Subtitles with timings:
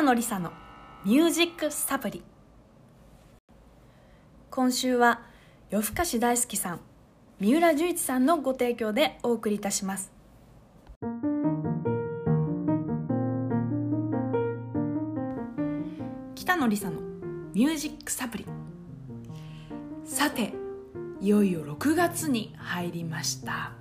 [0.00, 0.50] 北野梨沙の
[1.04, 2.22] ミュージックサプリ。
[4.50, 5.20] 今週は
[5.68, 6.80] 夜更かし大好きさん
[7.38, 10.10] 三浦十一さんのご提供でお送りいたします。
[16.34, 17.02] 北野梨沙の
[17.52, 18.46] ミュージックサプリ。
[20.06, 20.54] さて
[21.20, 23.72] いよいよ6月に入りました。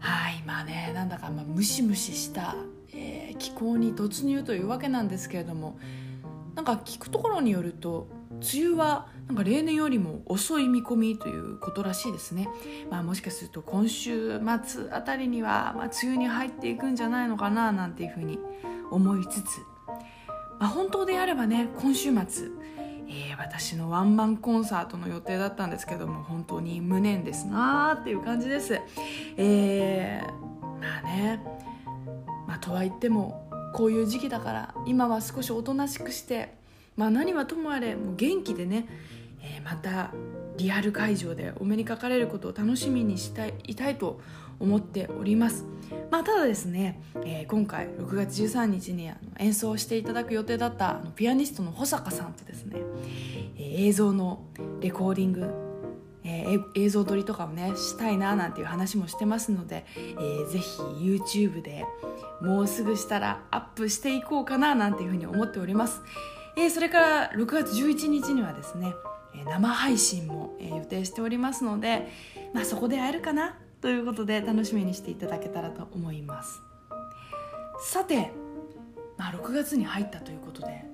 [0.00, 2.56] はいまあねなんだかまあムシムシした
[2.92, 5.78] えー、気候に突入というわけなんですけれども
[6.54, 12.48] なんか聞くところによると梅雨はなんか例年よりも遅い見込みということらしいですね、
[12.90, 18.38] まあ、もしかすると今週末あたりには、まあ、梅雨に入っていくんじゃないのかななんていうふうに
[18.90, 19.58] 思いつつ、
[20.58, 22.50] まあ、本当であればね今週末
[23.10, 28.80] えー、私のワンマンコンサートの予定だったんですけども本当に無念ですなーっていう感じです。
[29.38, 30.47] えー、
[32.68, 36.54] とは言ってもこういう時期だから今は少しおとなしくして、
[36.96, 38.86] まあ、何はともあれもう元気でね、
[39.42, 40.12] えー、また
[40.58, 44.20] リアル会場でお目にかかれることを楽しみにしたいいたいと
[44.60, 45.64] 思っております、
[46.10, 52.76] まあ、ただですね、えー、今回6月13日にあの演奏していただく予定だったあのピアニストの保坂さんとですね、
[53.56, 54.42] えー、映像の
[54.80, 55.67] レコーディング
[56.28, 61.86] えー、映像撮りとかをねしたいななんていう話もしてますので、えー、ぜひ YouTube で
[62.42, 66.02] もうすぐしたらアップしていこうかななんていうふうに思っております、
[66.56, 68.94] えー、それから6月11日にはですね
[69.46, 72.08] 生配信も予定しておりますので、
[72.52, 76.60] まあ、そこで会えるかなということで楽しみにしていただけたらと思います。
[77.80, 78.32] さて、
[79.16, 80.84] まあ、6月に入ったということで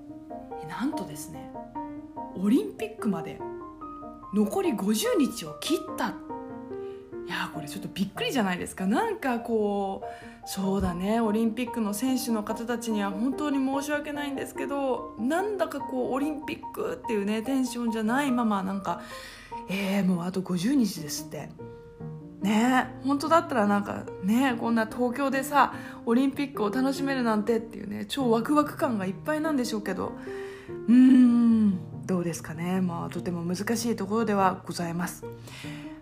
[0.68, 1.50] なんとですね
[2.36, 3.40] オリンピックまで
[4.34, 6.14] 残り50日を切った。
[7.26, 8.86] いやこれちょっとびっくりじゃないですか。
[8.86, 11.20] なんかこうそうだね。
[11.20, 19.02] オリンピックの選手の方たちには本当に申し訳ないんですけどなんだかこうオリンピックっていうねテンションじゃないままなんか
[19.70, 21.48] えー、もうあと50日ですって。
[22.42, 22.90] ね。
[23.04, 30.12] 本当だったらなんかねこんな東京でさオリンピックを楽しめるなんてっていうね超ワクワク感がいっぱいなんでしょうけど。
[30.88, 31.93] うーん。
[32.04, 32.80] どうですかね。
[32.80, 35.24] まあとても難しいところではございます。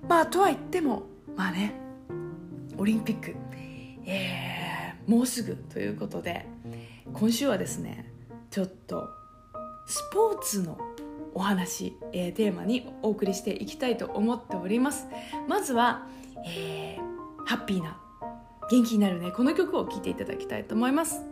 [0.08, 1.04] まあとは言っても
[1.36, 1.74] まあね
[2.76, 3.34] オリンピック。
[4.04, 6.46] えー、もうすぐということで
[7.12, 8.12] 今週はですね
[8.50, 9.08] ちょっと
[9.86, 10.76] スポーツの
[11.34, 15.06] お話、えー、テーマにお送りしていきたいと思っております。
[15.48, 16.06] まずは、
[16.44, 18.00] えー、ハッピーな
[18.70, 21.31] 元気になるねこの曲を聴いていただきたいと思います。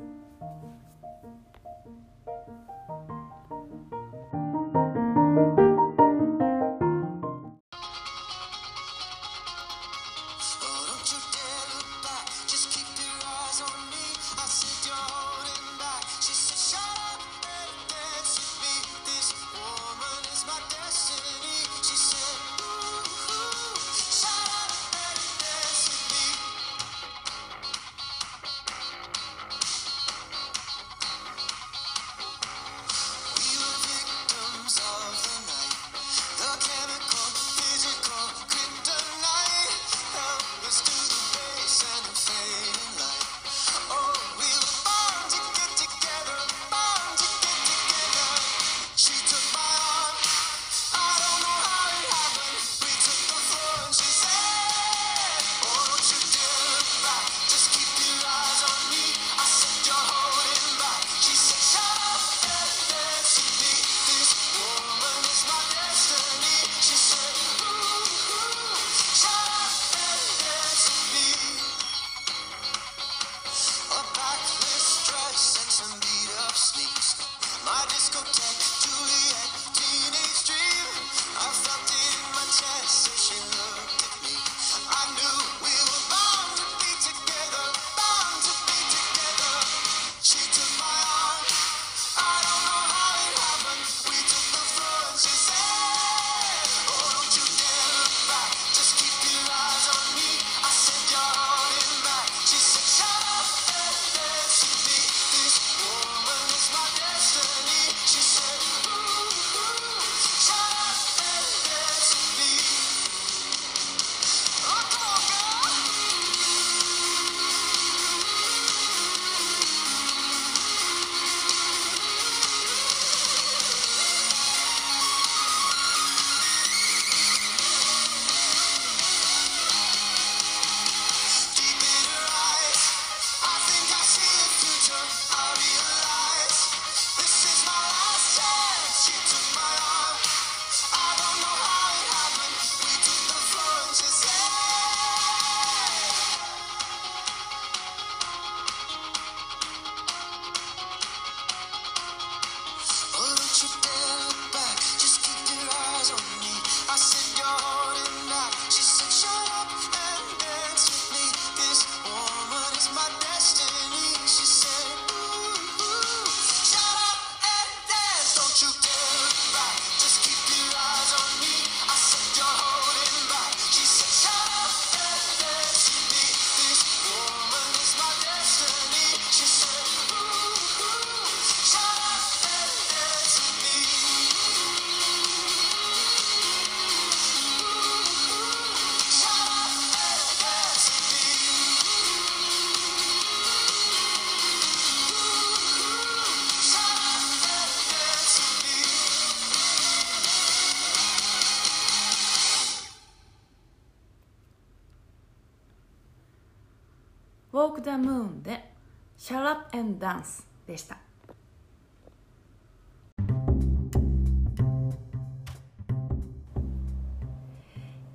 [207.61, 208.73] Walk the Moon で
[209.19, 210.97] Shut Up and Dance でした。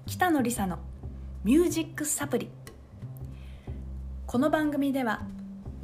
[0.07, 0.79] 北野梨沙の
[1.43, 2.49] ミュージックサプリ
[4.25, 5.21] この番組では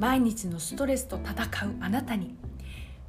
[0.00, 2.34] 毎日のストレスと戦うあなたに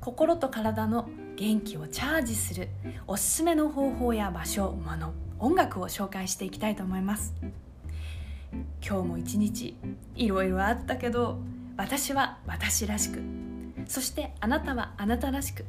[0.01, 2.69] 心と体の元気をチャージする
[3.07, 7.33] おすすめの方法や場所物音楽を紹介していきたいと思います。
[8.85, 9.75] 今日も一日
[10.15, 11.39] いろいろあったけど
[11.77, 13.21] 私は私らしく。
[13.85, 15.65] そしてあなたはあなたらしく。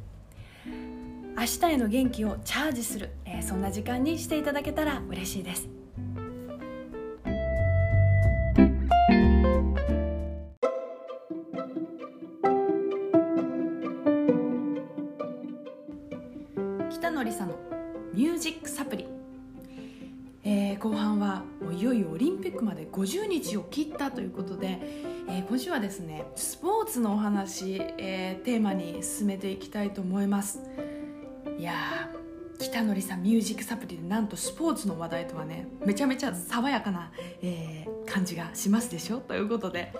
[1.37, 5.74] 明日への元気をチャージする、えー、そんな時間にしていただけたら嬉しいです。
[21.75, 24.79] いよいよオリンピックまで50日を切ったということで、
[25.27, 30.59] えー、今週はですねスポーツのお話、えー、テーマに進めていきたいと思います。
[31.57, 31.73] いや
[32.57, 37.11] 北野さんミュージックサプリでなんとスポーツの話題とはねめちゃめちゃ爽やかな、
[37.41, 39.19] えー、感じがしますでしょ？
[39.19, 39.91] ということで、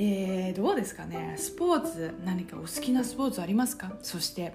[0.00, 1.34] えー、どうですかね？
[1.36, 3.92] スポーツ何かお好きなスポーツありますか？
[4.02, 4.54] そして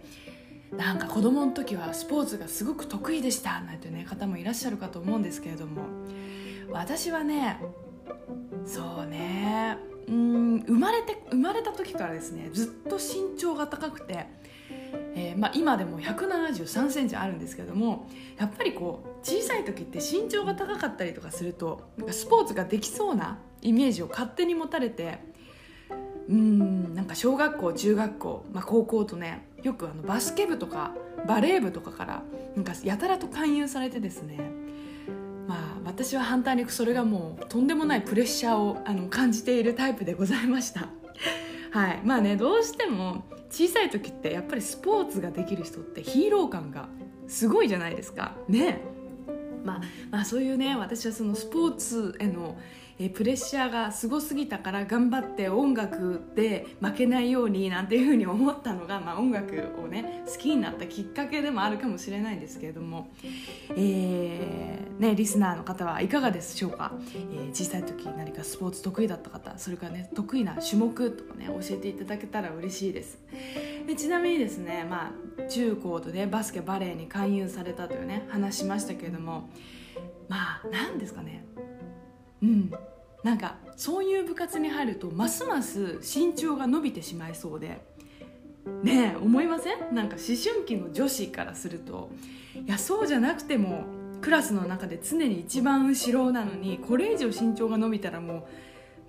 [0.75, 5.83] なんか子供の時はスポーツがすごく得意でしたなんてね方もいらっしゃるかと思うんですけれども。
[6.71, 7.59] 私はね
[8.65, 9.77] そうね
[10.07, 14.27] うん生まれて生まれた時からですねずっと身長が高くて
[15.15, 18.07] えー、まあ、今でも1 7 3センチあるんですけども
[18.37, 25.19] やっぱりこう小さい時って身長が高かったりとかするとスポーツができそうなイメージを勝手に持たれて
[26.29, 30.93] うんなんか小学校中学校、まあ、高校とねよくあのバスケ部とか
[31.27, 32.23] バレー部とかから
[32.55, 34.39] なんかやたらと勧誘されてですね
[35.49, 40.89] まあ私は反対にそれがもうとんでもないプレッシャーをあの感じているタイプでございました。
[41.71, 42.01] はい。
[42.03, 46.87] まあねどうしても小さい時ってやっぱりスポーツができる人ってヒーロー感が
[47.27, 48.35] すごいじゃないですか。
[48.47, 48.79] ね。
[49.65, 49.81] まあ、
[50.11, 52.55] まあそういうね私はそのスポーツへの
[53.01, 63.09] えプレッシャーがすごすぎたから頑張って音楽で負けないようになんていうふうに思ったのが、まあ、音楽をね好きになったきっかけでもあるかもしれないんですけれども、
[63.77, 73.17] えー、ね、リスナーの方はいかがでしょうか、えー、小さい時何かスポーツ得意だった方それからね得意な種目とかね教えていただけたら嬉しいです。
[73.87, 79.49] でちなみにですね、まあ、中高とねバスケバレーに勧誘されたというね話しましたけれども。
[80.27, 81.43] まあ何ですかね。
[82.41, 82.71] うん。
[83.23, 87.81] なんかそういう部活に入るとますます身長が伸びてしまいそうで。
[88.83, 89.95] ねえ思いません？
[89.95, 92.09] なんか思春期の女子からすると。
[92.55, 93.83] いやそうじゃなくても
[94.21, 98.47] クラスの中で常に一番後ろなのにこれ以上身長が伸びたらも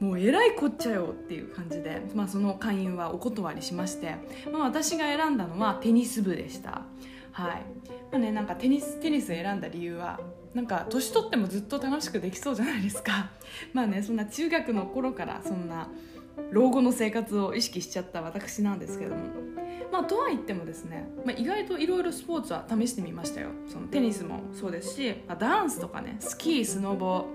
[0.01, 4.15] うもうえらいこっちゃよっていう感じで、まあ、その会員はお断りしまして、
[4.51, 6.83] まあ、私が選んだのはテニス部でした。
[7.33, 7.63] はい。
[8.11, 10.19] まあねなんかテニステニス選んだ理由は
[10.55, 13.31] なんか年取ってもずっと楽しくできそうじゃないですか。
[13.73, 15.89] まあねそんな中学の頃からそんな
[16.51, 19.23] 老後の生活を意識しちゃった私なんですけども。
[19.93, 23.49] まあとは言ってもですね、まあ、意外といろいろスポーツは試してみましたよ。
[23.67, 27.27] そのテニスもそうですし、まあ、ダンスとかねスキースノボ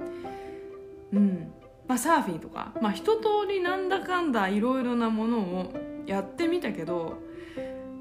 [1.11, 1.51] うん
[1.87, 5.73] まあ、サーフィンとか、まあ、一通りなんだかんだいろいろなものを
[6.07, 7.19] やってみたけど、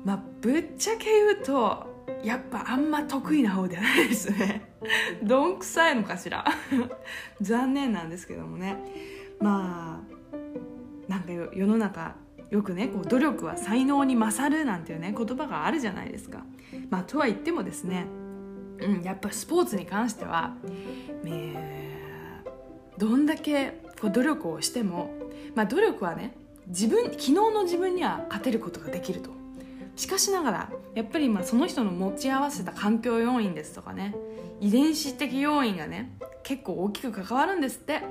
[0.04, 1.93] まあ、ぶっちゃけ言うと
[2.24, 4.72] やっぱあんま得意な方ではないですね。
[5.22, 6.44] どんくさいのかしら？
[7.40, 8.76] 残念なんですけどもね。
[9.40, 12.14] まあなんか世の中
[12.50, 16.44] よくねこう努力は才能に勝るなんていうね言葉があるじゃないですか。
[16.90, 18.06] まあ、とは言ってもですね、
[18.80, 20.54] うん、やっぱスポーツに関しては、
[21.24, 25.10] えー、どんだけこう努力をしても、
[25.54, 26.34] まあ、努力はね
[26.66, 29.30] 自分昨日の自分には勝てることができると
[29.96, 34.14] しかしながらやっぱりまあその人の持ち合わせた環境要因ですとかね
[34.60, 38.02] 遺伝子的要因がね結構大きく関わるんですって。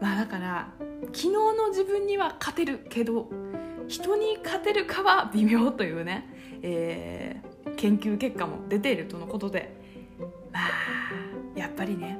[0.00, 0.72] まあだから
[1.06, 3.28] 昨日の自分には勝てるけど
[3.88, 9.78] 人に勝てるかは微妙というね、えー、研究結果も出ているとのことで。
[10.52, 10.70] まあ
[11.54, 12.18] やっぱりね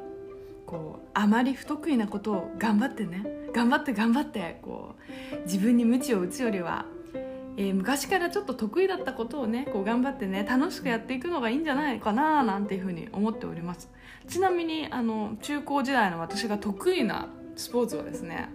[0.66, 4.94] こうあまり不得意なことを頑張ってね頑張って頑張ってこ
[5.34, 6.86] う自分に鞭を打つよりは
[7.56, 13.90] えー、昔からちょっと得意だったことをねこう頑張ってね楽しくやっていくのがいいんじゃないかななんていうふうに思っております。
[14.28, 18.48] ちなみにあの中高時代の私が得意なスポーツはですね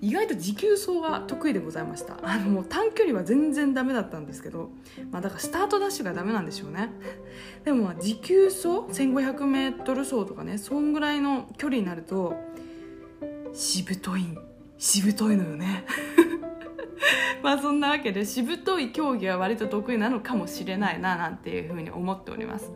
[0.00, 2.18] 意外と持久走が得意でございました。
[2.22, 4.70] あのう短距離は全然ダメだったんですけど、
[5.10, 6.90] まあ、だからスタートダッシュがダメなんでしょうね。
[7.64, 12.34] でも持久走 1500m 走とかねそんぐらいの距離になると
[13.54, 14.24] しぶとい
[14.78, 15.84] しぶといのよね。
[17.42, 22.72] まあそんなわけでしぶとい競技は割と得意なのかもしれないななんていうふうに思っております。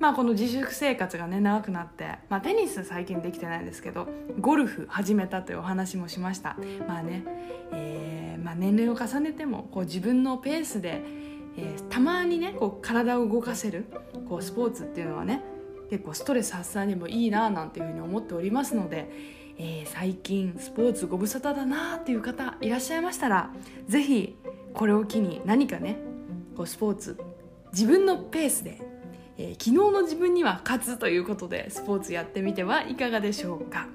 [0.00, 4.08] まあこの自粛生活がね長くなって、まあ、テニス最近できてないんですけど
[4.40, 6.56] ゴルフ始めたというお話もしました。
[6.86, 7.24] まあね、
[7.72, 11.02] えーまあ、年齢を重ねてもこう自分のペースで、
[11.56, 13.86] えー、たまにねこう体を動かせる
[14.28, 15.42] こうスポーツっていうのはね
[15.90, 19.10] 結構ストレス発散にもいいななんていうふうに思っておりますので、
[19.56, 23.50] えー、最近スポーツご無沙汰だなっていう方いらっしゃいましたら
[23.88, 24.36] 是非
[24.72, 25.96] これを機に何かね
[26.56, 27.20] こうスポーツ
[27.72, 28.94] 自分のペースで
[29.36, 33.88] えー、昨日の自分には勝つということでスポーツやってみてはいかがでしょうか。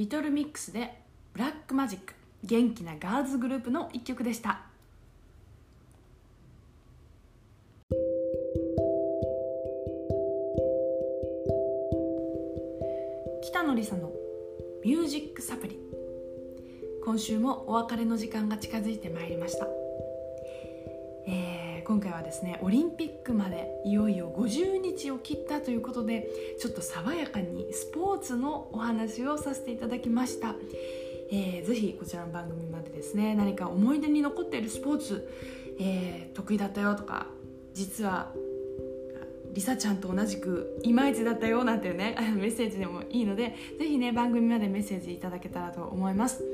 [0.00, 0.98] リトルミックスで
[1.34, 4.62] ブラックマジック元気なガールズグループの一曲でした。
[13.42, 14.10] 北野梨沙の
[14.82, 15.78] ミュージックサプリ。
[17.04, 19.79] 今週もお別れの時間が近づいてまいりました。
[21.90, 26.28] 今回はですねオリンピックまでいよいよ50日を切ったということで
[26.60, 30.54] ちょっと爽やかにスポーツのお話をさせていただきました、
[31.32, 35.28] えー、ぜひこちらの番組までですね何か思い出に残っているスポーツ、
[35.80, 37.26] えー、得意だったよとか
[37.74, 38.30] 実は
[39.52, 46.44] りさちゃんと同じくいまいちだったよなんていうね メッセージでもいいのでぜひね番組までメッセージいただけたらと思います。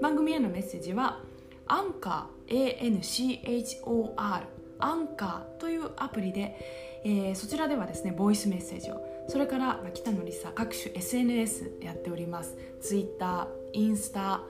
[0.00, 1.20] 番組へのメッセージは
[1.66, 6.56] アンカー ANCHOR アンカーというアプリで、
[7.04, 12.56] えー、そちらではですねボイスメッセージをそれから、北野りさ各種 SNS やっております。
[12.82, 14.42] Twitter インスタ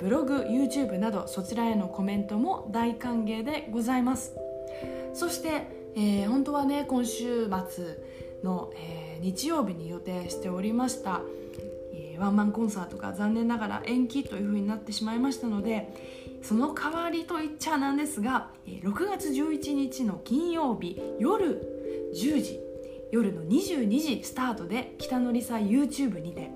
[0.00, 4.32] ブログ YouTube などそちらへのコメントも大歓迎でございます。
[5.12, 7.98] そしてえー、本当はね今週末
[8.44, 11.22] の、えー、日曜日に予定しておりました、
[12.18, 15.88] ワンマンコンサートが残念ながら延期というふうになってしまいましたので
[16.46, 21.60] その代わりと言っちゃなんですが6月11日の金曜日夜
[22.14, 22.60] 10時
[23.10, 26.50] 夜の22時スタートで北のりさ YouTube にて、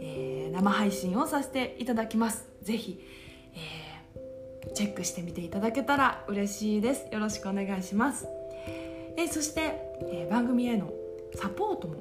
[0.00, 2.48] えー、生配信をさせていただきます。
[2.62, 3.00] ぜひ、
[3.54, 7.06] えー、チェックしてみていただけたら嬉しいです。
[7.12, 8.26] よろしくお願いします。
[9.16, 9.60] えそして、
[10.10, 10.90] えー、番組への
[11.36, 11.96] サポートも、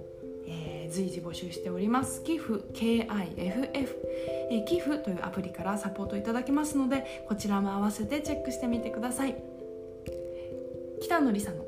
[0.89, 2.23] 随時募集しております。
[2.23, 3.08] 寄付 KIFF、
[4.52, 9.36] えー、寄付というアプリからサポートいただけますのでこちらも合わせてチェックしてみてください。
[11.02, 11.65] 北野梨沙の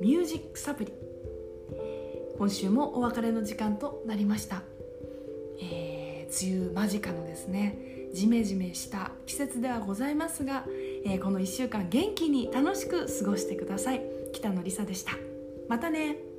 [0.00, 0.92] ミュージックサプリ。
[2.36, 4.62] 今週もお別れの時間となりました、
[5.60, 7.78] えー、梅雨間近のですね
[8.12, 10.66] ジメジメした季節ではございますが、
[11.04, 14.02] えー、この1週間元気に楽しく過ごしてください。
[14.32, 15.12] 北野梨沙でした。
[15.68, 16.33] またね。